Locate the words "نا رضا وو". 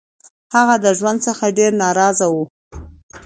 1.81-2.43